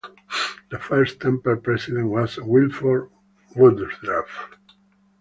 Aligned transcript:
The 0.71 0.79
first 0.79 1.19
temple 1.19 1.57
president 1.57 2.09
was 2.09 2.37
Wilford 2.39 3.11
Woodruff. 3.55 4.49